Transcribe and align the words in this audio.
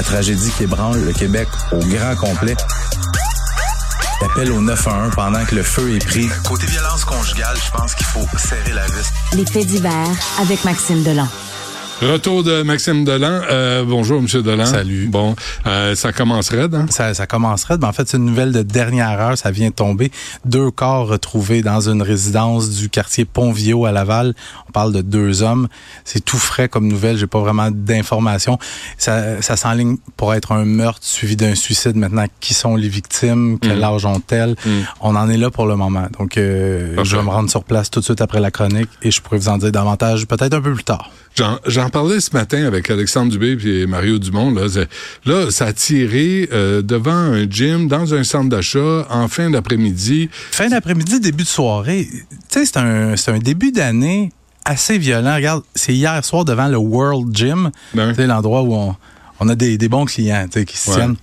la 0.00 0.04
tragédie 0.04 0.50
qui 0.56 0.62
ébranle 0.62 1.04
le 1.04 1.12
Québec 1.12 1.46
au 1.72 1.78
grand 1.78 2.16
complet. 2.16 2.56
Appel 4.22 4.50
au 4.50 4.62
911 4.62 5.12
pendant 5.14 5.44
que 5.44 5.54
le 5.54 5.62
feu 5.62 5.94
est 5.94 6.02
pris. 6.02 6.26
Côté 6.42 6.66
violence 6.68 7.04
conjugale, 7.04 7.54
je 7.62 7.70
pense 7.70 7.94
qu'il 7.94 8.06
faut 8.06 8.26
serrer 8.38 8.72
la 8.72 8.86
vis. 8.86 9.12
Les 9.34 9.44
faits 9.44 9.66
divers 9.66 10.08
avec 10.40 10.64
Maxime 10.64 11.02
Delan. 11.02 11.28
Retour 12.00 12.42
de 12.42 12.62
Maxime 12.62 13.04
Delan. 13.04 13.42
Euh, 13.50 13.84
bonjour, 13.86 14.22
Monsieur 14.22 14.42
Delan. 14.42 14.64
Salut. 14.64 15.08
Bon, 15.08 15.36
euh, 15.66 15.94
ça 15.94 16.14
commencerait, 16.14 16.62
hein? 16.74 16.86
Ça, 16.88 17.12
ça 17.12 17.26
commencerait. 17.26 17.76
Ben, 17.76 17.88
en 17.88 17.92
fait, 17.92 18.08
c'est 18.08 18.16
une 18.16 18.24
nouvelle 18.24 18.52
de 18.52 18.62
dernière 18.62 19.20
heure. 19.20 19.36
Ça 19.36 19.50
vient 19.50 19.68
de 19.68 19.74
tomber. 19.74 20.10
Deux 20.46 20.70
corps 20.70 21.08
retrouvés 21.08 21.60
dans 21.60 21.90
une 21.90 22.00
résidence 22.00 22.70
du 22.70 22.88
quartier 22.88 23.26
Pontvio 23.26 23.84
à 23.84 23.92
Laval. 23.92 24.34
On 24.68 24.72
parle 24.72 24.94
de 24.94 25.02
deux 25.02 25.42
hommes. 25.42 25.68
C'est 26.06 26.24
tout 26.24 26.38
frais 26.38 26.70
comme 26.70 26.88
nouvelle. 26.88 27.18
J'ai 27.18 27.26
pas 27.26 27.40
vraiment 27.40 27.68
d'informations. 27.70 28.58
Ça, 28.96 29.42
ça 29.42 29.56
s'enligne 29.58 29.98
pour 30.16 30.32
être 30.32 30.52
un 30.52 30.64
meurtre 30.64 31.00
suivi 31.04 31.36
d'un 31.36 31.54
suicide. 31.54 31.96
Maintenant, 31.96 32.24
qui 32.40 32.54
sont 32.54 32.76
les 32.76 32.88
victimes? 32.88 33.58
Quel 33.60 33.78
Mm. 33.78 33.84
âge 33.84 34.06
ont-elles? 34.06 34.56
Mm. 34.64 34.70
On 35.02 35.16
en 35.16 35.28
est 35.28 35.36
là 35.36 35.50
pour 35.50 35.66
le 35.66 35.76
moment. 35.76 36.06
Donc, 36.18 36.38
euh, 36.38 36.96
je 37.04 37.16
vais 37.16 37.22
me 37.22 37.28
rendre 37.28 37.50
sur 37.50 37.62
place 37.64 37.90
tout 37.90 38.00
de 38.00 38.04
suite 38.06 38.22
après 38.22 38.40
la 38.40 38.50
chronique 38.50 38.88
et 39.02 39.10
je 39.10 39.20
pourrais 39.20 39.36
vous 39.36 39.50
en 39.50 39.58
dire 39.58 39.70
davantage 39.70 40.26
peut-être 40.26 40.54
un 40.54 40.62
peu 40.62 40.72
plus 40.72 40.84
tard. 40.84 41.10
J'en, 41.36 41.88
parlais 41.90 42.20
ce 42.20 42.32
matin 42.34 42.64
avec 42.66 42.90
Alexandre 42.90 43.32
Dubé 43.32 43.56
et 43.66 43.86
Mario 43.86 44.18
Dumont. 44.18 44.50
Là, 44.52 44.68
C'est- 44.68 44.88
là 45.24 45.50
ça 45.50 45.66
a 45.66 45.72
tiré 45.72 46.48
euh, 46.52 46.82
devant 46.82 47.12
un 47.12 47.48
gym, 47.48 47.88
dans 47.88 48.12
un 48.12 48.24
centre 48.24 48.50
d'achat, 48.50 49.06
en 49.08 49.26
fin 49.28 49.48
d'après-midi. 49.48 50.28
Fin 50.50 50.68
d'après-midi, 50.68 51.20
début 51.20 51.44
de 51.44 51.48
soirée. 51.48 52.06
Tu 52.10 52.26
sais, 52.50 52.66
c'est 52.66 52.76
un, 52.76 53.16
c'est 53.16 53.30
un 53.30 53.38
début 53.38 53.72
d'année 53.72 54.32
assez 54.66 54.98
violent. 54.98 55.34
Regarde, 55.36 55.62
c'est 55.74 55.94
hier 55.94 56.22
soir 56.24 56.44
devant 56.44 56.68
le 56.68 56.76
World 56.76 57.34
Gym. 57.34 57.70
Ben, 57.94 58.10
Tu 58.10 58.16
sais, 58.16 58.26
l'endroit 58.26 58.62
où 58.62 58.74
on, 58.74 58.94
on 59.38 59.48
a 59.48 59.54
des, 59.54 59.78
des 59.78 59.88
bons 59.88 60.04
clients 60.04 60.46
qui 60.48 60.76
se 60.76 60.90
Ouais. 60.90 60.96
tiennent. 60.96 61.16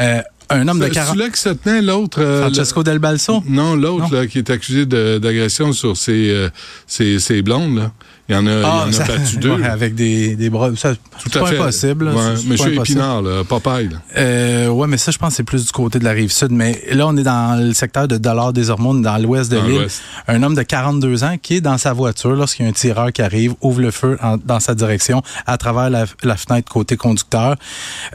Euh, 0.00 0.20
un 0.50 0.66
homme 0.68 0.80
de 0.80 0.84
c'est 0.84 0.90
40... 0.90 1.16
là 1.16 1.28
que 1.30 1.38
se 1.38 1.48
tenait 1.50 1.80
l'autre. 1.82 2.20
euh, 2.20 2.42
Francesco 2.42 2.82
Del 2.82 2.98
Balso? 2.98 3.42
non, 3.48 3.76
l'autre 3.76 4.24
qui 4.24 4.38
est 4.38 4.50
accusé 4.50 4.84
d'agression 4.86 5.72
sur 5.72 5.96
ses, 5.96 6.30
euh, 6.30 6.50
ses, 6.86 7.20
ses 7.20 7.42
blondes. 7.42 7.76
Là. 7.76 7.92
Il 8.32 8.36
y 8.36 8.38
en 8.38 8.46
a, 8.46 8.50
il 8.50 8.60
y 8.60 8.64
en 8.64 8.88
a 8.88 8.92
ça- 8.92 9.04
battu 9.04 9.36
deux. 9.36 9.56
ouais, 9.56 9.64
avec 9.66 9.94
des, 9.94 10.34
des 10.36 10.50
bras. 10.50 10.70
Ça, 10.76 10.94
c'est 11.18 11.36
à 11.36 11.40
pas 11.40 11.46
fait. 11.46 11.58
impossible. 11.58 12.04
là. 12.06 12.12
Ouais, 12.12 12.32
Monsieur. 12.46 12.74
Épinard, 12.74 13.22
là, 13.22 13.44
Popeye. 13.44 13.88
Là. 13.88 13.96
Euh, 14.16 14.68
ouais, 14.68 14.86
mais 14.86 14.96
ça, 14.98 15.10
je 15.12 15.18
pense 15.18 15.30
que 15.30 15.36
c'est 15.36 15.42
plus 15.42 15.66
du 15.66 15.72
côté 15.72 15.98
de 15.98 16.04
la 16.04 16.12
rive 16.12 16.32
sud. 16.32 16.50
Mais 16.50 16.82
là, 16.90 17.06
on 17.06 17.16
est 17.16 17.22
dans 17.22 17.58
le 17.62 17.72
secteur 17.74 18.08
de 18.08 18.16
Dollars 18.16 18.52
des 18.52 18.70
Hormones, 18.70 19.02
dans 19.02 19.18
l'ouest 19.18 19.50
de 19.50 19.58
l'île. 19.58 19.86
Un 20.28 20.42
homme 20.42 20.54
de 20.54 20.62
42 20.62 21.24
ans 21.24 21.36
qui 21.40 21.56
est 21.56 21.60
dans 21.60 21.78
sa 21.78 21.92
voiture 21.92 22.30
lorsqu'il 22.34 22.64
y 22.64 22.66
a 22.66 22.70
un 22.70 22.74
tireur 22.74 23.12
qui 23.12 23.22
arrive, 23.22 23.54
ouvre 23.60 23.80
le 23.80 23.90
feu 23.90 24.18
en- 24.22 24.36
dans 24.36 24.60
sa 24.60 24.74
direction 24.74 25.22
à 25.46 25.56
travers 25.58 25.90
la, 25.90 26.04
la 26.22 26.36
fenêtre 26.36 26.70
côté 26.72 26.96
conducteur. 26.96 27.56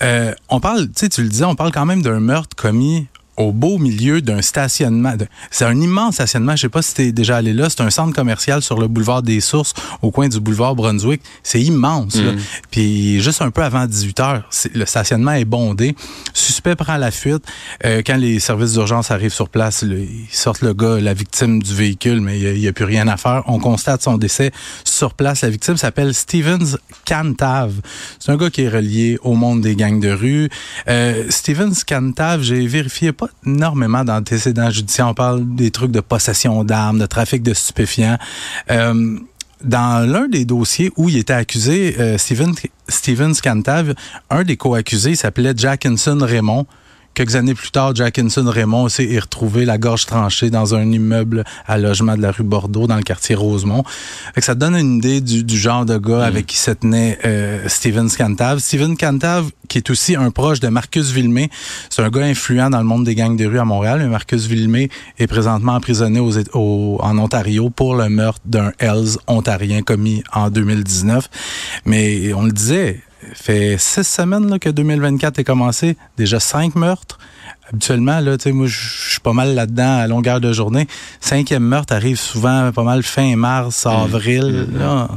Euh, 0.02 0.34
on 0.50 0.60
parle, 0.60 0.88
tu 0.88 0.92
sais, 0.96 1.10
tu 1.10 1.22
le 1.22 1.30
disais, 1.30 1.46
on 1.46 1.56
parle 1.56 1.72
quand 1.72 1.86
même 1.86 2.02
d'un 2.02 2.20
meurtre 2.20 2.56
commis 2.56 3.08
au 3.38 3.52
beau 3.52 3.78
milieu 3.78 4.22
d'un 4.22 4.42
stationnement. 4.42 5.14
C'est 5.52 5.66
un 5.66 5.80
immense 5.80 6.16
stationnement. 6.16 6.56
Je 6.56 6.64
sais 6.64 6.70
pas 6.70 6.82
si 6.82 6.96
tu 6.96 7.02
es 7.04 7.12
déjà 7.12 7.38
allé 7.38 7.54
là. 7.54 7.70
C'est 7.70 7.82
un 7.82 7.90
centre 7.92 8.14
commercial 8.14 8.62
sur 8.62 8.80
le 8.80 8.88
boulevard 8.88 9.22
des 9.22 9.40
Sources, 9.40 9.74
au 10.02 10.12
coin 10.12 10.28
du 10.28 10.40
boulevard 10.40 10.76
Brunswick. 10.76 11.22
C'est 11.44 11.62
immense. 11.62 12.16
là. 12.16 12.32
Mm. 12.32 12.40
Puis 12.72 13.22
juste 13.22 13.42
un 13.42 13.52
peu 13.52 13.64
avant 13.64 13.86
18 13.86 14.20
heures, 14.20 14.50
le 14.74 14.86
stationnement 14.86 15.34
est 15.34 15.46
bondé. 15.46 15.96
Suspect 16.34 16.76
prend 16.76 16.98
la 16.98 17.12
fuite. 17.12 17.44
Euh, 17.86 18.02
quand 18.06 18.18
les 18.18 18.40
services 18.40 18.74
d'urgence 18.74 19.12
arrivent 19.12 19.34
sur 19.34 19.50
place, 19.50 19.84
là, 19.84 19.96
ils 19.96 20.28
sortent 20.32 20.62
le 20.62 20.74
gars, 20.74 21.00
la 21.00 21.14
victime 21.14 21.62
du 21.62 21.74
véhicule, 21.74 22.22
mais 22.22 22.40
il 22.40 22.60
n'y 22.60 22.68
a, 22.68 22.74
plus 22.74 22.86
rien 22.86 23.08
à 23.08 23.18
faire. 23.18 23.44
On 23.46 23.60
constate 23.60 24.02
son 24.02 24.18
décès 24.18 24.52
sur 24.84 25.14
place. 25.14 25.42
La 25.42 25.50
victime 25.50 25.78
s'appelle 25.78 26.14
Stevens 26.14 26.78
Cantav. 27.06 27.74
C'est 28.20 28.32
un 28.32 28.38
gars 28.38 28.50
qui 28.50 28.64
est 28.64 28.70
relié 28.70 29.20
au 29.22 29.36
monde 29.36 29.62
des 29.62 29.76
gangs 29.76 30.00
de 30.00 30.10
rue. 30.10 30.50
Euh, 30.90 31.26
Stevens 31.30 31.84
Cantav, 31.88 32.42
j'ai 32.42 32.66
vérifié 32.66 33.12
pas 33.12 33.27
énormément 33.46 34.04
d'antécédents 34.04 34.70
judiciaires. 34.70 35.08
On 35.08 35.14
parle 35.14 35.56
des 35.56 35.72
trucs 35.72 35.92
de 35.92 36.00
possession 36.00 36.64
d'armes, 36.64 37.00
de 37.00 37.06
trafic 37.06 37.44
de 37.44 37.54
stupéfiants. 37.54 38.18
Euh, 38.72 39.20
dans 39.64 40.10
l'un 40.10 40.28
des 40.28 40.46
dossiers 40.46 40.92
où 40.98 41.10
il 41.10 41.18
était 41.18 41.34
accusé, 41.34 41.96
euh, 42.00 42.18
Steven, 42.18 42.54
Steven 42.88 43.34
Scantav, 43.34 43.94
un 44.30 44.44
des 44.44 44.58
co-accusés 44.58 45.16
s'appelait 45.16 45.54
Jackinson 45.56 46.20
Raymond. 46.22 46.66
Quelques 47.18 47.36
années 47.36 47.56
plus 47.56 47.72
tard, 47.72 47.96
Jackinson 47.96 48.46
Raymond 48.48 48.84
aussi 48.84 49.02
est 49.02 49.18
retrouvé 49.18 49.66
la 49.66 49.80
gorge 49.80 50.06
tranchée 50.06 50.52
dans 50.52 50.76
un 50.76 50.92
immeuble 50.92 51.46
à 51.66 51.80
logement 51.80 52.16
de 52.16 52.22
la 52.22 52.30
rue 52.30 52.44
Bordeaux, 52.44 52.86
dans 52.86 52.96
le 52.96 53.02
quartier 53.02 53.34
Rosemont. 53.34 53.84
Fait 54.36 54.42
que 54.42 54.46
ça 54.46 54.54
te 54.54 54.60
donne 54.60 54.76
une 54.76 54.98
idée 54.98 55.20
du, 55.20 55.44
du 55.44 55.58
genre 55.58 55.84
de 55.84 55.98
gars 55.98 56.24
avec 56.24 56.46
qui 56.46 56.58
se 56.58 56.70
tenait 56.70 57.18
euh, 57.26 57.68
Steven 57.70 58.08
Scantav. 58.08 58.60
Steven 58.60 58.96
Cantav, 58.96 59.50
qui 59.68 59.80
est 59.80 59.90
aussi 59.90 60.16
un 60.16 60.30
proche 60.30 60.60
de 60.60 60.68
Marcus 60.68 61.10
Villemé, 61.10 61.50
c'est 61.90 62.04
un 62.04 62.10
gars 62.10 62.22
influent 62.26 62.70
dans 62.70 62.78
le 62.78 62.84
monde 62.86 63.04
des 63.06 63.16
gangs 63.16 63.36
de 63.36 63.48
rue 63.48 63.58
à 63.58 63.66
Montréal. 63.66 64.08
Marcus 64.08 64.46
Villemé 64.46 64.90
est 65.18 65.26
présentement 65.26 65.74
emprisonné 65.74 66.20
aux, 66.20 66.34
Éta- 66.34 66.52
au- 66.54 67.00
en 67.02 67.18
Ontario 67.18 67.72
pour 67.72 67.96
le 67.96 68.10
meurtre 68.10 68.42
d'un 68.46 68.72
Hells 68.78 69.18
ontarien 69.26 69.82
commis 69.82 70.22
en 70.34 70.52
2019. 70.52 71.28
Mais 71.86 72.32
on 72.34 72.44
le 72.44 72.52
disait, 72.52 73.02
fait 73.34 73.78
six 73.80 74.04
semaines 74.08 74.50
là, 74.50 74.60
que 74.60 74.70
2024 74.70 75.40
est 75.40 75.44
commencé, 75.44 75.98
déjà 76.18 76.40
cinq 76.40 76.76
meurtres. 76.76 77.18
Habituellement, 77.70 78.20
là, 78.22 78.38
tu 78.38 78.44
sais, 78.44 78.52
moi, 78.54 78.68
je 78.68 78.78
suis 79.12 79.20
pas 79.20 79.34
mal 79.34 79.54
là-dedans 79.54 79.98
à 80.00 80.08
longueur 80.08 80.40
de 80.40 80.54
journée. 80.54 80.88
Cinquième 81.20 81.64
meurtre 81.64 81.94
arrive 81.94 82.18
souvent 82.18 82.72
pas 82.72 82.84
mal 82.84 83.04
fin 83.04 83.36
mars, 83.36 83.86
avril. 83.86 84.68
Là, 84.74 85.10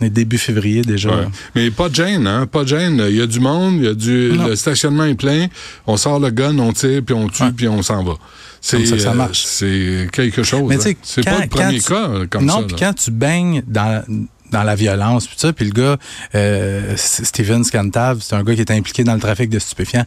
on 0.00 0.04
est 0.06 0.10
début 0.10 0.38
février 0.38 0.80
déjà. 0.80 1.10
Ouais. 1.10 1.26
Mais 1.54 1.70
pas 1.70 1.90
de 1.90 1.94
gêne, 1.94 2.26
hein? 2.26 2.46
Pas 2.46 2.62
de 2.62 2.68
gêne. 2.68 3.04
Il 3.08 3.16
y 3.16 3.20
a 3.20 3.26
du 3.26 3.40
monde, 3.40 3.74
il 3.76 3.84
y 3.84 3.88
a 3.88 3.94
du. 3.94 4.32
Non. 4.34 4.46
Le 4.46 4.56
stationnement 4.56 5.04
est 5.04 5.14
plein. 5.14 5.48
On 5.86 5.98
sort 5.98 6.18
le 6.20 6.30
gun, 6.30 6.58
on 6.58 6.72
tire, 6.72 7.02
puis 7.04 7.14
on 7.14 7.28
tue, 7.28 7.42
Ouais. 7.42 7.52
puis 7.54 7.68
on 7.68 7.82
s'en 7.82 8.02
va. 8.02 8.14
C'est 8.62 8.78
Comme 8.78 8.86
ça 8.86 8.98
ça 8.98 9.10
euh, 9.10 9.14
marche. 9.14 9.42
c'est 9.44 10.08
quelque 10.12 10.42
chose. 10.42 10.64
Mais 10.68 10.76
hein. 10.76 10.78
tu 10.78 10.84
sais, 10.90 10.96
C'est 11.02 11.24
pas 11.24 11.40
le 11.40 11.48
premier 11.48 11.80
tu- 11.80 11.88
cas 11.88 12.08
euh, 12.08 12.26
comme 12.28 12.46
non, 12.46 12.60
ça. 12.60 12.62
puis 12.62 12.76
là. 12.80 12.86
quand 12.88 12.94
tu 12.94 13.10
baignes 13.10 13.62
dans 13.66 14.02
dans 14.50 14.62
la 14.62 14.74
violence, 14.74 15.26
puis 15.26 15.36
ça, 15.38 15.52
puis 15.52 15.64
le 15.64 15.72
gars, 15.72 15.96
euh, 16.34 16.94
Steven 16.96 17.64
Scantav, 17.64 18.18
c'est 18.20 18.34
un 18.34 18.42
gars 18.42 18.54
qui 18.54 18.60
est 18.60 18.70
impliqué 18.70 19.04
dans 19.04 19.14
le 19.14 19.20
trafic 19.20 19.48
de 19.50 19.58
stupéfiants. 19.58 20.04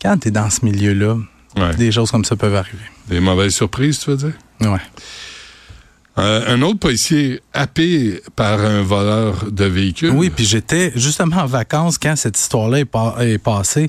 Quand 0.00 0.16
tu 0.18 0.28
es 0.28 0.30
dans 0.30 0.50
ce 0.50 0.64
milieu-là, 0.64 1.16
Ouais. 1.56 1.74
des 1.74 1.90
choses 1.90 2.10
comme 2.10 2.24
ça 2.24 2.36
peuvent 2.36 2.54
arriver. 2.54 2.84
Des 3.08 3.20
mauvaises 3.20 3.54
surprises, 3.54 3.98
tu 3.98 4.10
veux 4.10 4.16
dire? 4.16 4.32
Ouais. 4.60 4.78
Euh, 6.18 6.54
un 6.56 6.62
autre 6.62 6.80
policier 6.80 7.40
happé 7.54 8.20
par 8.34 8.58
un 8.60 8.82
voleur 8.82 9.44
de 9.52 9.64
véhicule. 9.64 10.10
Oui, 10.10 10.30
puis 10.30 10.44
j'étais 10.44 10.90
justement 10.96 11.36
en 11.36 11.46
vacances 11.46 11.96
quand 11.96 12.16
cette 12.16 12.36
histoire-là 12.36 12.80
est, 12.80 12.84
pa- 12.84 13.14
est 13.20 13.38
passée. 13.38 13.88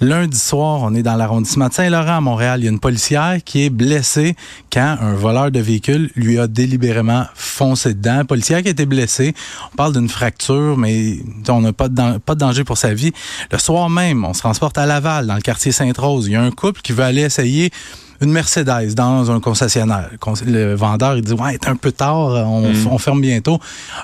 Lundi 0.00 0.36
soir, 0.38 0.80
on 0.82 0.94
est 0.94 1.02
dans 1.02 1.16
l'arrondissement 1.16 1.68
de 1.68 1.72
Saint-Laurent 1.72 2.18
à 2.18 2.20
Montréal. 2.20 2.60
Il 2.60 2.64
y 2.64 2.68
a 2.68 2.70
une 2.70 2.80
policière 2.80 3.38
qui 3.44 3.64
est 3.64 3.70
blessée 3.70 4.36
quand 4.70 4.98
un 5.00 5.14
voleur 5.14 5.50
de 5.50 5.58
véhicule 5.60 6.10
lui 6.16 6.38
a 6.38 6.46
délibérément 6.46 7.24
foncé 7.34 7.94
dedans. 7.94 8.26
Policière 8.26 8.60
qui 8.60 8.68
a 8.68 8.72
été 8.72 8.84
blessée. 8.84 9.34
On 9.72 9.76
parle 9.76 9.94
d'une 9.94 10.08
fracture, 10.10 10.76
mais 10.76 11.18
on 11.48 11.62
n'a 11.62 11.72
pas 11.72 11.88
de, 11.88 12.18
pas 12.18 12.34
de 12.34 12.40
danger 12.40 12.64
pour 12.64 12.76
sa 12.76 12.92
vie. 12.92 13.12
Le 13.50 13.56
soir 13.58 13.88
même, 13.88 14.24
on 14.26 14.34
se 14.34 14.40
transporte 14.40 14.76
à 14.76 14.84
Laval, 14.84 15.26
dans 15.26 15.34
le 15.34 15.40
quartier 15.40 15.72
Sainte-Rose. 15.72 16.26
Il 16.26 16.32
y 16.32 16.36
a 16.36 16.42
un 16.42 16.50
couple 16.50 16.82
qui 16.82 16.92
veut 16.92 17.04
aller 17.04 17.22
essayer 17.22 17.70
une 18.20 18.30
Mercedes 18.32 18.94
dans 18.94 19.30
un 19.30 19.40
concessionnaire. 19.40 20.10
Con- 20.20 20.34
Le 20.46 20.74
vendeur, 20.74 21.16
il 21.16 21.22
dit, 21.22 21.32
ouais, 21.32 21.58
c'est 21.62 21.68
un 21.68 21.76
peu 21.76 21.92
tard, 21.92 22.16
on, 22.16 22.70
on 22.90 22.98
ferme 22.98 23.20
bientôt. 23.20 23.58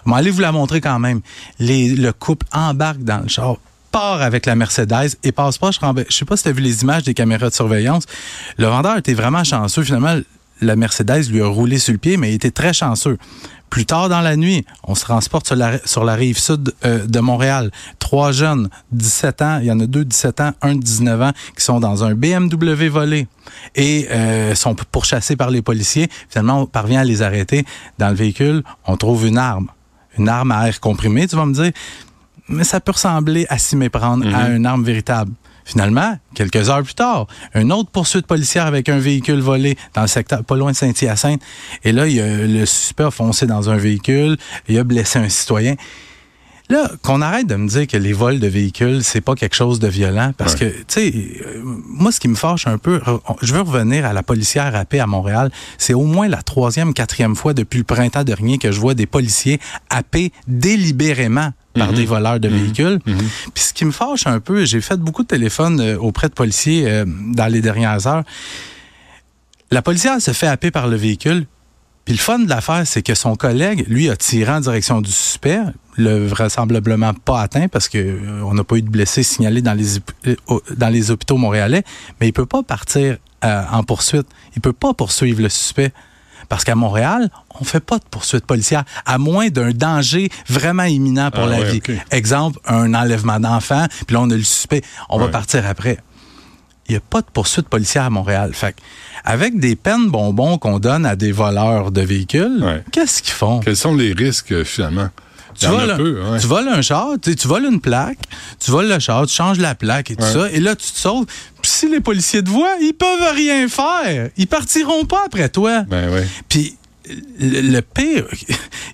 Mais 0.06 0.14
allez 0.16 0.30
vous 0.30 0.40
la 0.40 0.52
montrer 0.52 0.80
quand 0.80 0.98
même. 0.98 1.20
Les, 1.58 1.94
le 1.94 2.12
couple 2.12 2.46
embarque 2.52 3.02
dans 3.02 3.18
le 3.22 3.28
char 3.28 3.56
part 3.92 4.20
avec 4.22 4.46
la 4.46 4.56
Mercedes 4.56 5.16
et 5.22 5.32
passe 5.32 5.58
pas. 5.58 5.70
Je 5.70 5.78
je 6.08 6.14
sais 6.16 6.24
pas 6.24 6.36
si 6.36 6.42
tu 6.42 6.48
as 6.48 6.52
vu 6.52 6.60
les 6.62 6.82
images 6.82 7.04
des 7.04 7.14
caméras 7.14 7.48
de 7.48 7.54
surveillance. 7.54 8.04
Le 8.58 8.66
vendeur 8.66 8.96
était 8.98 9.14
vraiment 9.14 9.44
chanceux. 9.44 9.82
Finalement, 9.84 10.16
la 10.60 10.76
Mercedes 10.76 11.30
lui 11.30 11.42
a 11.42 11.46
roulé 11.46 11.78
sur 11.78 11.92
le 11.92 11.98
pied, 11.98 12.16
mais 12.16 12.30
il 12.30 12.34
était 12.34 12.50
très 12.50 12.72
chanceux. 12.72 13.18
Plus 13.70 13.84
tard 13.84 14.08
dans 14.08 14.20
la 14.20 14.36
nuit, 14.36 14.64
on 14.84 14.94
se 14.94 15.02
transporte 15.02 15.46
sur 15.46 15.56
la, 15.56 15.84
sur 15.86 16.04
la 16.04 16.14
rive 16.14 16.38
sud 16.38 16.72
euh, 16.84 17.04
de 17.04 17.20
Montréal. 17.20 17.70
Trois 17.98 18.30
jeunes, 18.30 18.68
17 18.92 19.42
ans, 19.42 19.58
il 19.60 19.66
y 19.66 19.72
en 19.72 19.80
a 19.80 19.86
deux 19.86 20.04
17 20.04 20.40
ans, 20.40 20.52
un 20.62 20.76
de 20.76 20.82
19 20.82 21.22
ans, 21.22 21.32
qui 21.56 21.64
sont 21.64 21.80
dans 21.80 22.04
un 22.04 22.14
BMW 22.14 22.88
volé 22.88 23.26
et 23.74 24.06
euh, 24.10 24.54
sont 24.54 24.76
pourchassés 24.92 25.36
par 25.36 25.50
les 25.50 25.62
policiers. 25.62 26.08
Finalement, 26.28 26.62
on 26.62 26.66
parvient 26.66 27.00
à 27.00 27.04
les 27.04 27.22
arrêter. 27.22 27.64
Dans 27.98 28.08
le 28.08 28.14
véhicule, 28.14 28.62
on 28.86 28.96
trouve 28.96 29.26
une 29.26 29.38
arme. 29.38 29.68
Une 30.16 30.28
arme 30.28 30.52
à 30.52 30.68
air 30.68 30.80
comprimé, 30.80 31.26
tu 31.26 31.36
vas 31.36 31.44
me 31.44 31.52
dire. 31.52 31.72
Mais 32.48 32.64
ça 32.64 32.80
peut 32.80 32.92
ressembler 32.92 33.46
à 33.48 33.58
s'y 33.58 33.76
méprendre 33.76 34.24
à 34.34 34.48
une 34.50 34.64
arme 34.64 34.84
véritable. 34.84 35.32
Finalement, 35.66 36.16
quelques 36.34 36.70
heures 36.70 36.82
plus 36.84 36.94
tard, 36.94 37.26
une 37.54 37.72
autre 37.72 37.90
poursuite 37.90 38.26
policière 38.26 38.66
avec 38.66 38.88
un 38.88 38.98
véhicule 38.98 39.40
volé 39.40 39.76
dans 39.94 40.02
le 40.02 40.06
secteur 40.06 40.44
pas 40.44 40.56
loin 40.56 40.70
de 40.70 40.76
Saint-Hyacinthe. 40.76 41.42
Et 41.82 41.90
là, 41.90 42.06
il 42.06 42.14
y 42.14 42.20
a, 42.20 42.46
le 42.46 42.64
suspect 42.66 43.02
a 43.02 43.10
foncé 43.10 43.46
dans 43.46 43.68
un 43.68 43.76
véhicule, 43.76 44.36
il 44.68 44.78
a 44.78 44.84
blessé 44.84 45.18
un 45.18 45.28
citoyen. 45.28 45.74
Là, 46.68 46.90
qu'on 47.02 47.20
arrête 47.20 47.46
de 47.46 47.54
me 47.56 47.68
dire 47.68 47.86
que 47.86 47.96
les 47.96 48.12
vols 48.12 48.40
de 48.40 48.46
véhicules, 48.48 49.02
c'est 49.04 49.20
pas 49.20 49.34
quelque 49.36 49.54
chose 49.54 49.78
de 49.80 49.86
violent. 49.88 50.32
Parce 50.36 50.54
Ouais. 50.54 50.58
que, 50.58 50.64
tu 50.78 50.84
sais, 50.88 51.12
euh, 51.46 51.60
moi, 51.64 52.10
ce 52.10 52.18
qui 52.18 52.26
me 52.26 52.34
fâche 52.34 52.66
un 52.66 52.78
peu, 52.78 53.00
je 53.42 53.52
veux 53.54 53.60
revenir 53.60 54.04
à 54.04 54.12
la 54.12 54.24
policière 54.24 54.74
à 54.74 54.84
paix 54.84 54.98
à 55.00 55.06
Montréal. 55.06 55.50
C'est 55.78 55.94
au 55.94 56.02
moins 56.02 56.26
la 56.28 56.42
troisième, 56.42 56.92
quatrième 56.92 57.36
fois 57.36 57.54
depuis 57.54 57.78
le 57.78 57.84
printemps 57.84 58.24
dernier 58.24 58.58
que 58.58 58.72
je 58.72 58.80
vois 58.80 58.94
des 58.94 59.06
policiers 59.06 59.60
happés 59.90 60.32
délibérément 60.48 61.50
par 61.76 61.88
Mhm. 61.90 61.94
des 61.94 62.06
voleurs 62.06 62.40
de 62.40 62.48
Mhm. 62.48 62.56
véhicules. 62.56 62.98
Mhm. 63.06 63.18
Puis 63.54 63.64
ce 63.64 63.72
qui 63.74 63.84
me 63.84 63.90
fâche 63.92 64.26
un 64.26 64.40
peu, 64.40 64.64
j'ai 64.64 64.80
fait 64.80 64.96
beaucoup 64.98 65.22
de 65.22 65.28
téléphones 65.28 65.80
euh, 65.80 65.96
auprès 65.98 66.28
de 66.28 66.34
policiers 66.34 66.84
euh, 66.88 67.04
dans 67.06 67.46
les 67.46 67.60
dernières 67.60 68.06
heures. 68.06 68.24
La 69.70 69.82
policière 69.82 70.20
se 70.20 70.32
fait 70.32 70.46
happer 70.46 70.70
par 70.70 70.86
le 70.88 70.96
véhicule. 70.96 71.46
Puis 72.04 72.14
le 72.14 72.20
fun 72.20 72.38
de 72.38 72.48
l'affaire, 72.48 72.86
c'est 72.86 73.02
que 73.02 73.14
son 73.16 73.34
collègue, 73.34 73.84
lui, 73.88 74.08
a 74.08 74.16
tiré 74.16 74.52
en 74.52 74.60
direction 74.60 75.00
du 75.00 75.10
suspect, 75.10 75.58
le 75.96 76.24
vraisemblablement 76.26 77.12
pas 77.14 77.40
atteint 77.40 77.66
parce 77.66 77.88
que 77.88 77.98
euh, 77.98 78.42
on 78.44 78.54
n'a 78.54 78.62
pas 78.62 78.76
eu 78.76 78.82
de 78.82 78.88
blessés 78.90 79.24
signalés 79.24 79.62
dans 79.62 79.74
les, 79.74 80.36
dans 80.76 81.10
hôpitaux 81.10 81.36
montréalais, 81.36 81.82
mais 82.20 82.28
il 82.28 82.32
peut 82.32 82.46
pas 82.46 82.62
partir 82.62 83.16
euh, 83.44 83.62
en 83.72 83.82
poursuite. 83.82 84.26
Il 84.54 84.62
peut 84.62 84.72
pas 84.72 84.94
poursuivre 84.94 85.42
le 85.42 85.48
suspect. 85.48 85.92
Parce 86.48 86.64
qu'à 86.64 86.74
Montréal, 86.74 87.30
on 87.60 87.64
fait 87.64 87.80
pas 87.80 87.98
de 87.98 88.04
poursuite 88.10 88.46
policière, 88.46 88.84
à 89.04 89.18
moins 89.18 89.48
d'un 89.48 89.70
danger 89.72 90.30
vraiment 90.48 90.84
imminent 90.84 91.30
pour 91.30 91.44
Ah 91.44 91.48
la 91.48 91.58
ouais, 91.60 91.70
vie. 91.72 91.82
Exemple, 92.10 92.58
un 92.66 92.94
enlèvement 92.94 93.40
d'enfant, 93.40 93.86
puis 94.06 94.14
là, 94.14 94.20
on 94.22 94.30
a 94.30 94.34
le 94.36 94.42
suspect. 94.42 94.82
On 95.08 95.18
va 95.18 95.28
partir 95.28 95.66
après. 95.66 95.98
Il 96.88 96.92
n'y 96.92 96.96
a 96.98 97.00
pas 97.00 97.20
de 97.20 97.26
poursuite 97.32 97.68
policière 97.68 98.04
à 98.04 98.10
Montréal. 98.10 98.52
Fait 98.54 98.72
que, 98.72 98.76
avec 99.24 99.58
des 99.58 99.74
peines 99.74 100.08
bonbons 100.08 100.56
qu'on 100.56 100.78
donne 100.78 101.04
à 101.04 101.16
des 101.16 101.32
voleurs 101.32 101.90
de 101.90 102.00
véhicules, 102.00 102.62
Ouais. 102.62 102.84
qu'est-ce 102.92 103.22
qu'ils 103.22 103.34
font? 103.34 103.58
Quels 103.58 103.76
sont 103.76 103.96
les 103.96 104.12
risques, 104.12 104.52
euh, 104.52 104.62
finalement? 104.64 105.08
Tu 105.58 105.66
voles, 105.66 105.90
a 105.90 105.94
un, 105.94 105.96
peu, 105.96 106.20
tu 106.40 106.46
voles 106.46 106.68
un 106.68 106.82
char, 106.82 107.08
tu, 107.22 107.48
voles 107.48 107.64
une 107.64 107.80
plaque, 107.80 108.18
tu 108.58 108.70
voles 108.70 108.88
le 108.88 108.98
char, 108.98 109.26
tu 109.26 109.34
changes 109.34 109.58
la 109.58 109.74
plaque 109.74 110.10
et 110.10 110.16
tout 110.16 110.22
Ouais. 110.24 110.32
ça, 110.32 110.50
et 110.50 110.60
là, 110.60 110.74
tu 110.76 110.90
te 110.90 110.98
sauves. 110.98 111.26
Puis 111.62 111.70
si 111.70 111.88
les 111.90 112.00
policiers 112.00 112.42
te 112.42 112.50
voient, 112.50 112.76
ils 112.80 112.92
peuvent 112.92 113.34
rien 113.34 113.68
faire. 113.68 114.30
Ils 114.36 114.46
partiront 114.46 115.04
pas 115.04 115.22
après 115.26 115.48
toi. 115.48 115.82
Ben 115.82 116.10
oui. 116.12 116.20
Puis 116.48 116.76
le, 117.38 117.60
le 117.60 117.82
pire, 117.82 118.24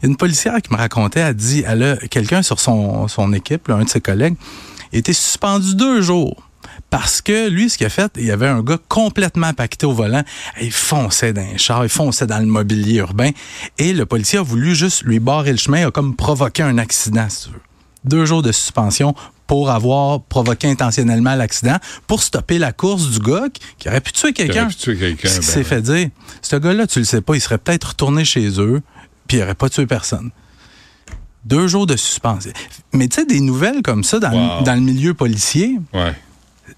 a 0.02 0.06
une 0.06 0.16
policière 0.16 0.60
qui 0.62 0.72
me 0.72 0.78
racontait, 0.78 1.20
elle 1.20 1.34
dit, 1.34 1.64
elle 1.66 1.82
a 1.82 1.96
quelqu'un 1.96 2.42
sur 2.42 2.60
son, 2.60 3.08
son 3.08 3.32
équipe, 3.32 3.68
là, 3.68 3.76
un 3.76 3.84
de 3.84 3.88
ses 3.88 4.00
collègues, 4.00 4.34
était 4.92 5.12
suspendu 5.14 5.74
deux 5.74 6.02
jours. 6.02 6.48
Parce 6.90 7.22
que 7.22 7.48
lui, 7.48 7.70
ce 7.70 7.78
qu'il 7.78 7.86
a 7.86 7.90
fait, 7.90 8.12
il 8.16 8.24
y 8.26 8.30
avait 8.30 8.48
un 8.48 8.62
gars 8.62 8.78
complètement 8.88 9.52
paqueté 9.54 9.86
au 9.86 9.92
volant. 9.92 10.22
Il 10.60 10.72
fonçait 10.72 11.32
dans 11.32 11.40
un 11.42 11.56
char, 11.56 11.84
il 11.84 11.88
fonçait 11.88 12.26
dans 12.26 12.38
le 12.38 12.46
mobilier 12.46 12.98
urbain. 12.98 13.30
Et 13.78 13.92
le 13.92 14.04
policier 14.06 14.38
a 14.38 14.42
voulu 14.42 14.74
juste 14.74 15.02
lui 15.02 15.18
barrer 15.20 15.52
le 15.52 15.58
chemin, 15.58 15.86
a 15.86 15.90
comme 15.90 16.14
provoqué 16.16 16.62
un 16.62 16.78
accident, 16.78 17.28
si 17.28 17.44
tu 17.44 17.50
veux. 17.50 17.60
Deux 18.04 18.24
jours 18.26 18.42
de 18.42 18.52
suspension 18.52 19.14
pour 19.46 19.70
avoir 19.70 20.22
provoqué 20.22 20.68
intentionnellement 20.68 21.34
l'accident, 21.34 21.76
pour 22.06 22.22
stopper 22.22 22.58
la 22.58 22.72
course 22.72 23.10
du 23.10 23.18
gars 23.20 23.44
qui, 23.78 23.88
aurait 23.88 24.00
pu 24.00 24.12
tuer 24.12 24.32
quelqu'un. 24.32 24.66
pu 24.66 24.74
tuer 24.76 24.96
quelqu'un, 24.96 25.28
Ce 25.28 25.34
qui 25.40 25.46
ben 25.46 25.52
s'est 25.52 25.64
fait 25.64 25.82
dire, 25.82 26.08
ce 26.40 26.56
gars-là, 26.56 26.86
tu 26.86 26.98
le 27.00 27.04
sais 27.04 27.20
pas, 27.20 27.34
il 27.34 27.40
serait 27.40 27.58
peut-être 27.58 27.88
retourné 27.90 28.24
chez 28.24 28.48
eux, 28.60 28.80
puis 29.28 29.36
il 29.38 29.42
aurait 29.42 29.54
pas 29.54 29.68
tué 29.68 29.86
personne. 29.86 30.30
Deux 31.44 31.66
jours 31.66 31.86
de 31.86 31.96
suspension. 31.96 32.52
Mais 32.92 33.08
tu 33.08 33.16
sais, 33.20 33.26
des 33.26 33.40
nouvelles 33.40 33.82
comme 33.82 34.04
ça 34.04 34.18
dans, 34.20 34.30
Wow. 34.30 34.58
le, 34.60 34.64
dans 34.64 34.74
le 34.74 34.80
milieu 34.80 35.12
policier, 35.14 35.78
Ouais. 35.92 36.14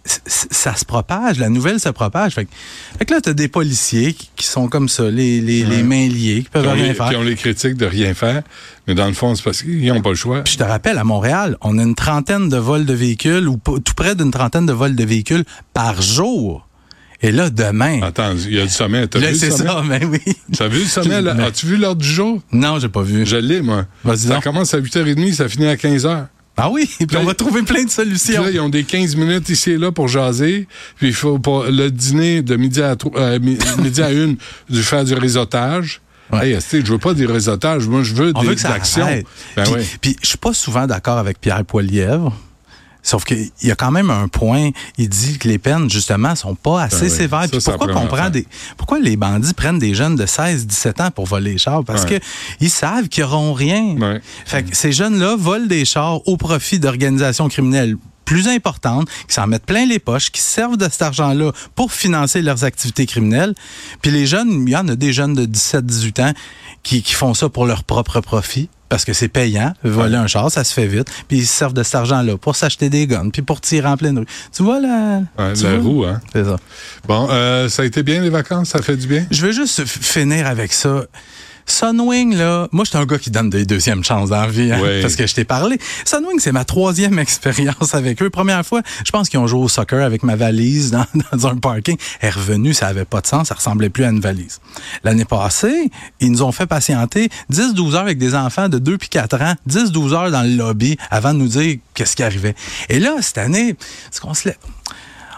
Ça 0.06 0.74
se 0.74 0.84
propage, 0.84 1.38
la 1.38 1.48
nouvelle 1.48 1.80
se 1.80 1.88
propage. 1.88 2.34
Fait, 2.34 2.44
que- 2.44 2.50
fait 2.98 3.04
que 3.06 3.14
là, 3.14 3.20
tu 3.22 3.30
as 3.30 3.34
des 3.34 3.48
policiers 3.48 4.14
qui, 4.36 4.46
sont 4.46 4.68
comme 4.68 4.88
ça, 4.88 5.10
les, 5.10 5.40
les, 5.40 5.82
mains 5.82 6.06
liées, 6.08 6.42
qui 6.44 6.50
peuvent 6.50 6.62
Qui 6.64 6.70
rien 6.72 6.86
les, 6.88 6.94
faire. 6.94 7.08
qui 7.08 7.16
ont 7.16 7.22
les 7.22 7.36
critiques 7.36 7.76
de 7.76 7.86
rien 7.86 8.12
faire, 8.14 8.42
mais 8.86 8.94
dans 8.94 9.06
le 9.06 9.14
fond, 9.14 9.34
c'est 9.34 9.42
parce 9.42 9.62
qu'ils 9.62 9.86
n'ont 9.92 10.02
pas 10.02 10.10
le 10.10 10.14
choix. 10.14 10.42
Puis 10.44 10.54
je 10.54 10.58
te 10.58 10.64
rappelle, 10.64 10.98
à 10.98 11.04
Montréal, 11.04 11.56
on 11.62 11.78
a 11.78 11.82
une 11.82 11.94
trentaine 11.94 12.48
de 12.50 12.56
vols 12.58 12.84
de 12.84 12.92
véhicules, 12.94 13.48
ou 13.48 13.56
tout 13.56 13.94
près 13.96 14.14
d'une 14.14 14.30
trentaine 14.30 14.66
de 14.66 14.72
vols 14.74 14.94
de 14.94 15.04
véhicules 15.04 15.44
par 15.72 16.02
jour. 16.02 16.68
Et 17.22 17.32
là, 17.32 17.48
demain, 17.48 18.02
Attends, 18.02 18.34
il 18.36 18.52
y 18.54 18.60
a 18.60 18.64
du 18.64 18.68
sommet. 18.68 19.06
T'as 19.06 19.18
vu 19.18 19.28
le 19.28 19.34
c'est 19.34 19.50
sommet? 19.50 19.70
ça, 19.70 19.82
mais 19.86 20.04
oui. 20.04 20.18
T'as 20.58 20.68
vu 20.68 20.80
le 20.80 20.84
sommet? 20.84 21.22
là? 21.22 21.34
As-tu 21.46 21.64
vu 21.64 21.76
l'ordre 21.78 22.02
du 22.02 22.08
jour? 22.08 22.42
Non, 22.52 22.78
j'ai 22.78 22.90
pas 22.90 23.00
vu. 23.00 23.24
Je 23.24 23.36
l'ai, 23.36 23.62
moi. 23.62 23.86
Vas-y 24.04 24.18
Ça 24.28 24.34
donc. 24.34 24.42
commence 24.42 24.74
à 24.74 24.80
8h30, 24.80 25.32
ça 25.32 25.48
finit 25.48 25.66
à 25.68 25.76
15h. 25.76 26.26
Ah 26.56 26.70
oui, 26.70 26.88
puis 26.96 27.06
Puis 27.06 27.16
on 27.16 27.24
va 27.24 27.34
trouver 27.34 27.62
plein 27.62 27.80
de 27.80 27.84
Puis 27.86 27.94
solutions. 27.94 28.44
là, 28.44 28.50
ils 28.50 28.60
ont 28.60 28.68
des 28.68 28.84
15 28.84 29.16
minutes 29.16 29.48
ici 29.48 29.72
et 29.72 29.78
là 29.78 29.90
pour 29.92 30.08
jaser. 30.08 30.68
Puis 30.96 31.08
il 31.08 31.14
faut 31.14 31.38
pour 31.38 31.64
le 31.64 31.90
dîner 31.90 32.42
de 32.42 32.56
midi 32.56 32.80
à, 32.82 32.94
euh, 33.16 33.38
mi- 33.40 33.58
midi 33.82 34.02
à 34.02 34.12
une, 34.12 34.36
de 34.70 34.80
faire 34.82 35.04
du 35.04 35.14
réseautage. 35.14 36.00
Ouais. 36.32 36.52
Hey, 36.52 36.58
je 36.72 36.90
veux 36.92 36.98
pas 36.98 37.12
des 37.12 37.26
réseautages, 37.26 37.86
moi 37.86 38.02
je 38.02 38.14
veux 38.14 38.32
On 38.34 38.40
des 38.42 38.48
veut 38.48 38.54
que 38.54 38.60
ça 38.60 38.72
actions. 38.72 39.04
Ben 39.56 39.64
puis, 39.64 39.72
oui. 39.74 39.86
puis 40.00 40.16
je 40.22 40.28
suis 40.28 40.38
pas 40.38 40.54
souvent 40.54 40.86
d'accord 40.86 41.18
avec 41.18 41.40
Pierre 41.40 41.64
Poilièvre. 41.64 42.34
Sauf 43.04 43.24
qu'il 43.24 43.50
y 43.62 43.70
a 43.70 43.76
quand 43.76 43.90
même 43.92 44.10
un 44.10 44.26
point, 44.28 44.70
il 44.98 45.08
dit 45.08 45.38
que 45.38 45.46
les 45.46 45.58
peines, 45.58 45.88
justement, 45.90 46.34
sont 46.34 46.54
pas 46.54 46.82
assez 46.84 47.02
Ben 47.02 47.10
oui. 47.10 47.16
sévères. 47.16 47.42
Ça, 47.42 47.48
Puis 47.48 47.58
pourquoi 47.62 47.86
qu'on 47.86 47.92
première 47.92 48.08
prend 48.08 48.16
affaire. 48.16 48.30
des. 48.30 48.46
Pourquoi 48.78 48.98
les 48.98 49.16
bandits 49.16 49.52
prennent 49.54 49.78
des 49.78 49.94
jeunes 49.94 50.16
de 50.16 50.24
16, 50.26 50.66
17 50.66 51.00
ans 51.02 51.10
pour 51.10 51.26
voler 51.26 51.52
les 51.52 51.58
chars? 51.58 51.84
Parce 51.84 52.04
Ouais. 52.04 52.18
que 52.18 52.24
ils 52.60 52.70
savent 52.70 53.08
qu'ils 53.08 53.24
n'auront 53.24 53.52
rien. 53.52 53.96
Ouais. 53.98 54.20
Fait 54.46 54.62
que 54.64 54.74
ces 54.74 54.90
jeunes-là 54.90 55.36
volent 55.38 55.66
des 55.66 55.84
chars 55.84 56.26
au 56.26 56.36
profit 56.38 56.78
d'organisations 56.80 57.48
criminelles 57.48 57.96
plus 58.24 58.48
importantes, 58.48 59.08
qui 59.28 59.34
s'en 59.34 59.46
mettent 59.46 59.66
plein 59.66 59.86
les 59.86 59.98
poches, 59.98 60.30
qui 60.30 60.40
servent 60.40 60.76
de 60.76 60.88
cet 60.88 61.02
argent-là 61.02 61.52
pour 61.74 61.92
financer 61.92 62.42
leurs 62.42 62.64
activités 62.64 63.06
criminelles. 63.06 63.54
Puis 64.02 64.10
les 64.10 64.26
jeunes, 64.26 64.64
il 64.66 64.70
y 64.70 64.76
en 64.76 64.88
a 64.88 64.96
des 64.96 65.12
jeunes 65.12 65.34
de 65.34 65.44
17, 65.44 65.84
18 65.84 66.20
ans 66.20 66.32
qui, 66.82 67.02
qui 67.02 67.14
font 67.14 67.34
ça 67.34 67.48
pour 67.48 67.66
leur 67.66 67.84
propre 67.84 68.20
profit. 68.20 68.68
Parce 68.90 69.04
que 69.04 69.12
c'est 69.12 69.28
payant, 69.28 69.72
voler 69.82 70.16
un 70.16 70.28
char, 70.28 70.52
ça 70.52 70.62
se 70.62 70.72
fait 70.72 70.86
vite. 70.86 71.08
Puis 71.26 71.38
ils 71.38 71.46
se 71.46 71.52
servent 71.52 71.72
de 71.72 71.82
cet 71.82 71.96
argent-là 71.96 72.36
pour 72.36 72.54
s'acheter 72.54 72.90
des 72.90 73.08
guns, 73.08 73.30
puis 73.30 73.42
pour 73.42 73.60
tirer 73.60 73.88
en 73.88 73.96
pleine 73.96 74.18
rue. 74.18 74.26
Tu 74.52 74.62
vois 74.62 74.78
la... 74.78 75.22
Ouais, 75.38 75.52
tu 75.54 75.64
la 75.64 75.78
vois? 75.78 75.90
roue, 75.90 76.04
hein? 76.04 76.20
C'est 76.32 76.44
ça. 76.44 76.58
Bon, 77.08 77.26
euh, 77.30 77.68
ça 77.68 77.82
a 77.82 77.86
été 77.86 78.04
bien 78.04 78.20
les 78.20 78.30
vacances, 78.30 78.68
ça 78.68 78.82
fait 78.82 78.96
du 78.96 79.08
bien? 79.08 79.26
Je 79.32 79.46
veux 79.46 79.52
juste 79.52 79.84
finir 79.84 80.46
avec 80.46 80.72
ça. 80.72 81.06
Sunwing, 81.66 82.34
là, 82.36 82.68
moi, 82.72 82.84
je 82.84 82.90
suis 82.90 82.98
un 82.98 83.06
gars 83.06 83.18
qui 83.18 83.30
donne 83.30 83.48
des 83.50 83.64
deuxièmes 83.64 84.04
chances 84.04 84.30
dans 84.30 84.40
la 84.42 84.48
vie, 84.48 84.70
hein, 84.72 84.78
Oui. 84.82 85.00
parce 85.02 85.16
que 85.16 85.26
je 85.26 85.34
t'ai 85.34 85.44
parlé. 85.44 85.78
Sunwing, 86.04 86.38
c'est 86.38 86.52
ma 86.52 86.64
troisième 86.64 87.18
expérience 87.18 87.94
avec 87.94 88.22
eux. 88.22 88.30
Première 88.30 88.64
fois, 88.64 88.82
je 89.04 89.10
pense 89.10 89.28
qu'ils 89.28 89.40
ont 89.40 89.46
joué 89.46 89.60
au 89.60 89.68
soccer 89.68 90.04
avec 90.04 90.22
ma 90.22 90.36
valise 90.36 90.90
dans, 90.90 91.06
dans 91.32 91.46
un 91.46 91.56
parking. 91.56 91.96
Elle 92.20 92.28
est 92.28 92.32
revenue, 92.32 92.74
ça 92.74 92.88
avait 92.88 93.04
pas 93.04 93.20
de 93.20 93.26
sens, 93.26 93.48
ça 93.48 93.54
ressemblait 93.54 93.88
plus 93.90 94.04
à 94.04 94.08
une 94.10 94.20
valise. 94.20 94.60
L'année 95.04 95.24
passée, 95.24 95.90
ils 96.20 96.30
nous 96.30 96.42
ont 96.42 96.52
fait 96.52 96.66
patienter 96.66 97.28
10-12 97.52 97.94
heures 97.94 98.00
avec 98.02 98.18
des 98.18 98.34
enfants 98.34 98.68
de 98.68 98.78
2 98.78 98.98
puis 98.98 99.08
4 99.08 99.40
ans, 99.42 99.54
10-12 99.68 100.12
heures 100.12 100.30
dans 100.30 100.42
le 100.42 100.54
lobby 100.56 100.96
avant 101.10 101.32
de 101.32 101.38
nous 101.38 101.48
dire 101.48 101.78
qu'est-ce 101.94 102.14
qui 102.16 102.22
arrivait. 102.22 102.54
Et 102.88 103.00
là, 103.00 103.16
cette 103.20 103.38
année, 103.38 103.74
c'est 104.10 104.20
qu'on 104.20 104.34
se 104.34 104.48
laisse, 104.48 104.58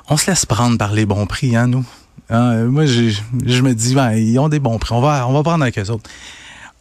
on 0.08 0.16
se 0.16 0.30
laisse 0.30 0.44
prendre 0.46 0.76
par 0.78 0.92
les 0.92 1.06
bons 1.06 1.26
prix, 1.26 1.56
hein, 1.56 1.66
nous. 1.68 1.84
Hein, 2.30 2.52
euh, 2.52 2.66
moi, 2.68 2.86
je 2.86 3.62
me 3.62 3.72
dis, 3.74 3.94
ben, 3.94 4.12
ils 4.12 4.38
ont 4.38 4.48
des 4.48 4.58
bons 4.58 4.78
prix. 4.78 4.94
On 4.94 5.00
va, 5.00 5.26
on 5.28 5.32
va 5.32 5.42
prendre 5.42 5.62
avec 5.62 5.78
eux 5.78 5.90
autres. 5.90 6.08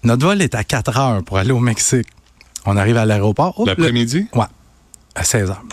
Notre 0.04 0.26
vol 0.26 0.42
est 0.42 0.56
à 0.56 0.64
4 0.64 0.98
heures 0.98 1.24
pour 1.24 1.38
aller 1.38 1.52
au 1.52 1.60
Mexique. 1.60 2.08
On 2.66 2.78
arrive 2.78 2.98
à 2.98 3.06
l'aéroport. 3.06 3.60
Hop, 3.60 3.68
le- 3.68 3.74
L'après-midi? 3.74 4.28
Ouais, 4.34 4.46
à 5.16 5.24
16 5.24 5.50
heures. 5.52 5.64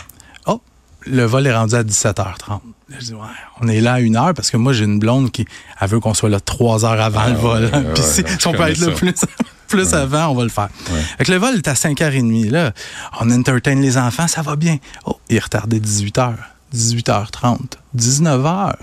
Oh, 0.45 0.61
le 1.07 1.23
vol 1.25 1.47
est 1.47 1.55
rendu 1.55 1.75
à 1.75 1.83
17h30. 1.83 2.61
Là, 2.89 2.97
je 2.99 3.05
dis, 3.05 3.13
ouais, 3.13 3.19
on 3.61 3.67
est 3.67 3.81
là 3.81 3.93
à 3.93 3.99
une 3.99 4.15
heure 4.15 4.33
parce 4.35 4.51
que 4.51 4.57
moi, 4.57 4.73
j'ai 4.73 4.83
une 4.85 4.99
blonde 4.99 5.31
qui 5.31 5.45
elle 5.79 5.87
veut 5.89 5.99
qu'on 5.99 6.13
soit 6.13 6.29
là 6.29 6.39
trois 6.39 6.85
heures 6.85 7.01
avant 7.01 7.21
Ah, 7.23 7.29
le 7.29 7.35
vol. 7.35 7.63
ouais, 7.63 7.69
Puis 7.95 8.03
ouais, 8.03 8.25
si, 8.39 8.47
on 8.47 8.51
peut 8.51 8.67
être 8.69 8.77
là 8.79 8.91
plus, 8.91 9.13
plus 9.67 9.93
avant, 9.95 10.27
on 10.27 10.35
va 10.35 10.43
le 10.43 10.49
faire. 10.49 10.69
Fait 11.17 11.25
que 11.25 11.31
le 11.31 11.37
vol 11.39 11.55
est 11.55 11.67
à 11.67 11.73
5h30. 11.73 12.49
Là. 12.51 12.73
On 13.21 13.31
entertain 13.31 13.75
les 13.75 13.97
enfants, 13.97 14.27
ça 14.27 14.43
va 14.43 14.55
bien. 14.55 14.77
Oh, 15.05 15.17
il 15.29 15.37
est 15.37 15.43
retardé 15.43 15.79
18h, 15.79 16.33
18h30, 16.75 17.57
19h. 17.97 18.73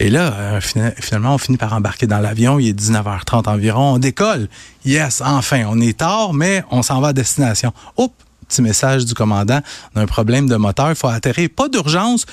Et 0.00 0.10
là, 0.10 0.32
euh, 0.34 0.60
fina- 0.60 0.92
finalement, 1.00 1.34
on 1.34 1.38
finit 1.38 1.56
par 1.58 1.72
embarquer 1.72 2.06
dans 2.06 2.18
l'avion. 2.18 2.58
Il 2.58 2.68
est 2.68 2.72
19h30 2.72 3.48
environ. 3.48 3.94
On 3.94 3.98
décolle. 3.98 4.48
Yes, 4.84 5.22
enfin, 5.24 5.64
on 5.68 5.80
est 5.80 5.98
tard, 5.98 6.32
mais 6.32 6.64
on 6.70 6.82
s'en 6.82 7.00
va 7.00 7.08
à 7.08 7.12
destination. 7.12 7.72
Oups, 7.96 8.12
petit 8.48 8.60
message 8.62 9.04
du 9.04 9.14
commandant. 9.14 9.60
On 9.94 10.00
a 10.00 10.02
un 10.02 10.06
problème 10.06 10.48
de 10.48 10.56
moteur. 10.56 10.90
Il 10.90 10.96
faut 10.96 11.06
atterrir. 11.08 11.48
Pas 11.54 11.68
d'urgence, 11.68 12.26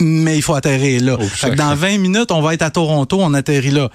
mais 0.00 0.36
il 0.36 0.42
faut 0.42 0.54
atterrir 0.54 1.02
là. 1.02 1.16
Oh, 1.20 1.24
Fait 1.24 1.50
que 1.50 1.56
dans 1.56 1.74
20 1.74 1.98
minutes, 1.98 2.30
on 2.30 2.40
va 2.40 2.54
être 2.54 2.62
à 2.62 2.70
Toronto, 2.70 3.18
on 3.20 3.34
atterrit 3.34 3.72
là. 3.72 3.88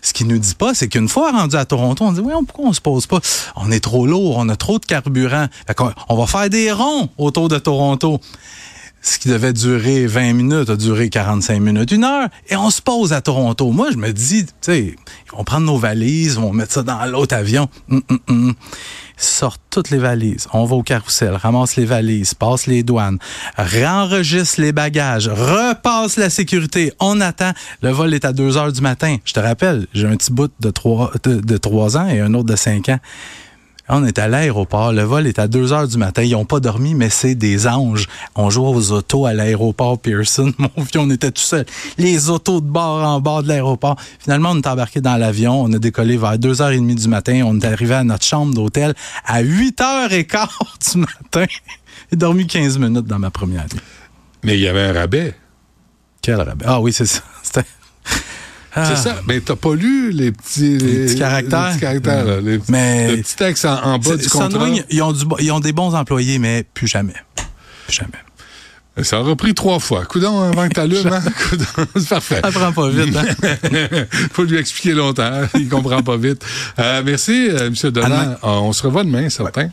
Ce 0.00 0.14
qu'il 0.14 0.26
nous 0.28 0.38
dit 0.38 0.54
pas, 0.54 0.72
c'est 0.72 0.88
qu'une 0.88 1.10
fois 1.10 1.32
rendu 1.32 1.56
à 1.56 1.66
Toronto, 1.66 2.02
on 2.06 2.12
dit, 2.12 2.20
oui, 2.20 2.32
pourquoi 2.46 2.70
on 2.70 2.72
se 2.72 2.80
pose 2.80 3.06
pas? 3.06 3.20
On 3.56 3.70
est 3.70 3.80
trop 3.80 4.06
lourd, 4.06 4.38
on 4.38 4.48
a 4.48 4.56
trop 4.56 4.78
de 4.78 4.86
carburant. 4.86 5.46
Fait 5.66 5.76
on 6.08 6.16
va 6.16 6.26
faire 6.26 6.48
des 6.48 6.72
ronds 6.72 7.10
autour 7.18 7.48
de 7.50 7.58
Toronto 7.58 8.18
ce 9.02 9.18
qui 9.18 9.28
devait 9.28 9.52
durer 9.52 10.06
20 10.06 10.34
minutes 10.34 10.70
a 10.70 10.76
duré 10.76 11.08
45 11.08 11.60
minutes, 11.60 11.90
une 11.90 12.04
heure, 12.04 12.28
et 12.48 12.56
on 12.56 12.70
se 12.70 12.82
pose 12.82 13.12
à 13.12 13.20
Toronto. 13.20 13.70
Moi, 13.70 13.90
je 13.90 13.96
me 13.96 14.12
dis, 14.12 14.44
tu 14.44 14.52
sais, 14.60 14.80
ils 14.80 15.36
vont 15.36 15.44
prendre 15.44 15.66
nos 15.66 15.78
valises, 15.78 16.34
ils 16.34 16.40
vont 16.40 16.52
mettre 16.52 16.72
ça 16.72 16.82
dans 16.82 17.04
l'autre 17.06 17.34
avion. 17.34 17.68
Hum, 17.90 18.02
hum, 18.10 18.18
hum. 18.28 18.54
Ils 19.18 19.22
sortent 19.22 19.60
toutes 19.68 19.90
les 19.90 19.98
valises. 19.98 20.48
On 20.52 20.64
va 20.64 20.76
au 20.76 20.82
carrousel, 20.82 21.34
ramasse 21.34 21.76
les 21.76 21.84
valises, 21.84 22.32
passe 22.34 22.66
les 22.66 22.82
douanes, 22.82 23.18
réenregistre 23.56 24.60
les 24.60 24.72
bagages, 24.72 25.28
repasse 25.28 26.16
la 26.16 26.30
sécurité. 26.30 26.92
On 27.00 27.20
attend. 27.20 27.52
Le 27.82 27.90
vol 27.90 28.14
est 28.14 28.24
à 28.24 28.32
2 28.32 28.56
heures 28.56 28.72
du 28.72 28.80
matin. 28.80 29.16
Je 29.24 29.34
te 29.34 29.40
rappelle, 29.40 29.86
j'ai 29.92 30.06
un 30.06 30.16
petit 30.16 30.32
bout 30.32 30.50
de 30.60 30.70
3, 30.70 31.12
de, 31.24 31.40
de 31.40 31.56
3 31.56 31.98
ans 31.98 32.08
et 32.08 32.20
un 32.20 32.32
autre 32.32 32.48
de 32.48 32.56
5 32.56 32.88
ans. 32.88 32.98
On 33.92 34.04
est 34.04 34.20
à 34.20 34.28
l'aéroport. 34.28 34.92
Le 34.92 35.02
vol 35.02 35.26
est 35.26 35.40
à 35.40 35.48
2 35.48 35.72
heures 35.72 35.88
du 35.88 35.98
matin. 35.98 36.22
Ils 36.22 36.30
n'ont 36.30 36.44
pas 36.44 36.60
dormi, 36.60 36.94
mais 36.94 37.10
c'est 37.10 37.34
des 37.34 37.66
anges. 37.66 38.06
On 38.36 38.48
joue 38.48 38.64
aux 38.64 38.92
autos 38.92 39.26
à 39.26 39.34
l'aéroport 39.34 39.98
Pearson. 39.98 40.52
Mon 40.58 40.70
vieux, 40.76 41.00
on 41.00 41.10
était 41.10 41.32
tout 41.32 41.42
seul. 41.42 41.66
Les 41.98 42.30
autos 42.30 42.60
de 42.60 42.66
bord 42.66 43.04
en 43.04 43.20
bord 43.20 43.42
de 43.42 43.48
l'aéroport. 43.48 43.96
Finalement, 44.20 44.50
on 44.52 44.58
est 44.58 44.66
embarqué 44.68 45.00
dans 45.00 45.16
l'avion. 45.16 45.60
On 45.60 45.72
a 45.72 45.78
décollé 45.80 46.16
vers 46.16 46.38
2h30 46.38 46.94
du 46.94 47.08
matin. 47.08 47.42
On 47.44 47.58
est 47.58 47.64
arrivé 47.64 47.94
à 47.94 48.04
notre 48.04 48.24
chambre 48.24 48.54
d'hôtel 48.54 48.94
à 49.26 49.42
8h15 49.42 50.92
du 50.92 50.98
matin. 50.98 51.46
J'ai 52.10 52.16
dormi 52.16 52.46
15 52.46 52.78
minutes 52.78 53.06
dans 53.06 53.18
ma 53.18 53.30
première 53.30 53.64
nuit. 53.64 53.80
Mais 54.44 54.54
il 54.54 54.60
y 54.60 54.68
avait 54.68 54.84
un 54.84 54.92
rabais. 54.92 55.34
Quel 56.22 56.36
rabais? 56.36 56.64
Ah 56.68 56.80
oui, 56.80 56.92
c'est 56.92 57.06
ça. 57.06 57.22
C'était... 58.74 58.86
C'est 58.86 58.92
Ah. 58.92 58.96
ça. 58.96 59.16
Mais 59.26 59.40
t'as 59.40 59.56
pas 59.56 59.74
lu 59.74 60.10
les 60.12 60.32
petits, 60.32 60.78
Les 60.78 61.06
petits 61.06 61.18
caractères? 61.18 61.66
Les 61.66 61.70
petits 61.72 61.80
caractères, 61.80 62.24
là, 62.24 62.40
les 62.40 62.58
petits- 62.58 62.72
Mais- 62.72 63.10
le 63.16 63.22
petit 63.22 63.36
texte 63.36 63.64
en, 63.64 63.82
en 63.84 63.98
bas 63.98 64.16
du 64.16 64.28
contrat. 64.28 64.50
Sunwing, 64.50 64.82
ils 64.90 65.02
ont, 65.02 65.12
du, 65.12 65.24
ils 65.40 65.50
ont 65.52 65.60
des 65.60 65.72
bons 65.72 65.94
employés, 65.94 66.38
mais 66.38 66.64
plus 66.74 66.86
jamais. 66.86 67.14
Plus 67.86 67.94
jamais. 67.96 68.10
Ça 69.02 69.20
aura 69.20 69.34
pris 69.34 69.54
trois 69.54 69.78
fois. 69.78 70.04
Coudon, 70.04 70.40
avant 70.42 70.68
que 70.68 70.74
t'allumes, 70.74 71.06
hein? 71.12 71.22
C'est 71.96 72.08
parfait. 72.08 72.40
Ça 72.44 72.50
prend 72.52 72.70
pas 72.72 72.88
vite, 72.90 73.16
hein? 73.16 73.24
Faut 74.32 74.44
lui 74.44 74.58
expliquer 74.58 74.92
longtemps. 74.92 75.30
Il 75.54 75.68
comprend 75.68 76.02
pas 76.02 76.16
vite. 76.18 76.44
Euh, 76.78 77.00
merci, 77.04 77.48
euh, 77.50 77.68
M. 77.68 77.90
Donald. 77.90 78.12
Demain. 78.12 78.36
On 78.42 78.72
se 78.72 78.82
revoit 78.82 79.04
demain, 79.04 79.28
certain. 79.30 79.70